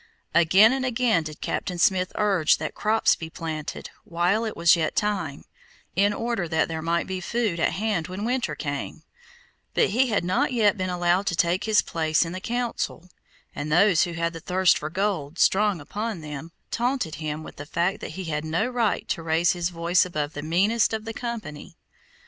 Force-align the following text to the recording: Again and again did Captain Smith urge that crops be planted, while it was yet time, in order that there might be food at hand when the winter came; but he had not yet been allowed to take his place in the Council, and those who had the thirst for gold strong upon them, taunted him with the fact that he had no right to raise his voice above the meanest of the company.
Again 0.33 0.73
and 0.73 0.83
again 0.83 1.21
did 1.21 1.41
Captain 1.41 1.77
Smith 1.77 2.11
urge 2.15 2.57
that 2.57 2.73
crops 2.73 3.15
be 3.15 3.29
planted, 3.29 3.91
while 4.03 4.45
it 4.45 4.57
was 4.57 4.75
yet 4.75 4.95
time, 4.95 5.45
in 5.95 6.11
order 6.11 6.47
that 6.47 6.67
there 6.67 6.81
might 6.81 7.05
be 7.05 7.21
food 7.21 7.59
at 7.59 7.73
hand 7.73 8.07
when 8.07 8.21
the 8.21 8.25
winter 8.25 8.55
came; 8.55 9.03
but 9.75 9.89
he 9.91 10.07
had 10.07 10.25
not 10.25 10.51
yet 10.53 10.75
been 10.75 10.89
allowed 10.89 11.27
to 11.27 11.35
take 11.35 11.65
his 11.65 11.83
place 11.83 12.25
in 12.25 12.31
the 12.31 12.41
Council, 12.41 13.09
and 13.53 13.71
those 13.71 14.01
who 14.05 14.13
had 14.13 14.33
the 14.33 14.39
thirst 14.39 14.75
for 14.75 14.89
gold 14.89 15.37
strong 15.37 15.79
upon 15.79 16.21
them, 16.21 16.51
taunted 16.71 17.13
him 17.21 17.43
with 17.43 17.57
the 17.57 17.67
fact 17.67 17.99
that 17.99 18.13
he 18.17 18.23
had 18.23 18.43
no 18.43 18.65
right 18.65 19.07
to 19.09 19.21
raise 19.21 19.51
his 19.51 19.69
voice 19.69 20.03
above 20.03 20.33
the 20.33 20.41
meanest 20.41 20.93
of 20.93 21.05
the 21.05 21.13
company. 21.13 21.77